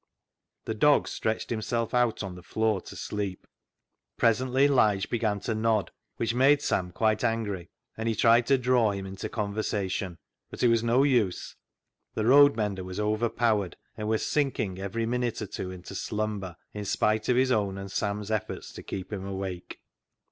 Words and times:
The 0.65 0.73
dog 0.73 1.07
stretched 1.07 1.51
himself 1.51 1.93
out 1.93 2.23
on 2.23 2.33
the 2.33 2.41
floor 2.41 2.81
to 2.81 2.95
sleep. 2.95 3.45
Presently 4.17 4.67
Lige 4.67 5.07
began 5.11 5.39
to 5.41 5.53
nod, 5.53 5.91
which 6.17 6.33
made 6.33 6.63
Sam 6.63 6.91
quite 6.91 7.23
angry, 7.23 7.69
and 7.95 8.09
he 8.09 8.15
tried 8.15 8.47
to 8.47 8.57
draw 8.57 8.89
him 8.93 9.05
into 9.05 9.29
conversation. 9.29 10.17
But 10.49 10.63
it 10.63 10.69
was 10.69 10.81
no 10.83 11.03
use; 11.03 11.55
the 12.15 12.25
road 12.25 12.55
mender 12.55 12.83
was 12.83 12.99
overpowered, 12.99 13.77
and 13.95 14.07
was 14.07 14.25
sinking 14.25 14.79
every 14.79 15.05
minute 15.05 15.39
or 15.39 15.45
two 15.45 15.69
into 15.69 15.93
slumber, 15.93 16.55
in 16.73 16.83
spite 16.85 17.29
of 17.29 17.35
his 17.37 17.51
own 17.51 17.77
and 17.77 17.91
Sam's 17.91 18.31
efforts 18.31 18.73
to 18.73 18.81
keep 18.81 19.13
him 19.13 19.23
awake. 19.23 19.81